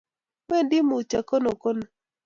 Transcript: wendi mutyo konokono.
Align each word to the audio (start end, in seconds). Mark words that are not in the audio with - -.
wendi 0.49 0.77
mutyo 0.89 1.19
konokono. 1.29 1.83